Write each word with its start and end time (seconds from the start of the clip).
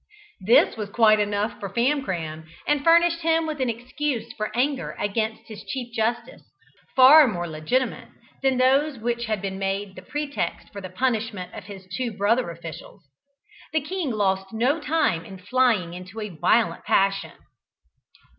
This 0.47 0.75
was 0.77 0.89
quite 0.89 1.19
enough 1.19 1.59
for 1.59 1.69
Famcram, 1.69 2.47
and 2.65 2.83
furnished 2.83 3.19
him 3.21 3.45
with 3.45 3.61
an 3.61 3.69
excuse 3.69 4.33
for 4.33 4.49
anger 4.57 4.95
against 4.97 5.43
his 5.47 5.63
Chief 5.63 5.93
Justice, 5.93 6.41
far 6.95 7.27
more 7.27 7.47
legitimate 7.47 8.07
than 8.41 8.57
those 8.57 8.97
which 8.97 9.25
had 9.25 9.43
been 9.43 9.59
made 9.59 9.93
the 9.95 10.01
pretext 10.01 10.71
for 10.73 10.81
the 10.81 10.89
punishment 10.89 11.53
of 11.53 11.65
his 11.65 11.85
two 11.95 12.11
brother 12.13 12.49
officials. 12.49 13.03
The 13.73 13.81
king 13.81 14.09
lost 14.09 14.51
no 14.53 14.79
time 14.79 15.23
in 15.23 15.37
flying 15.37 15.93
into 15.93 16.19
a 16.19 16.29
violent 16.35 16.83
passion. 16.83 17.33